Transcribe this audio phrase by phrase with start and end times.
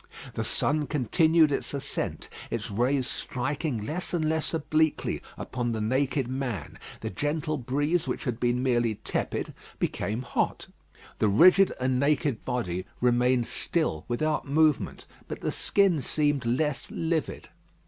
[0.33, 6.27] The sun continued its ascent; its rays striking less and less obliquely upon the naked
[6.27, 6.79] man.
[7.01, 10.65] The gentle breeze which had been merely tepid became hot.
[11.19, 17.49] The rigid and naked body remained still without movement; but the skin seemed less livid.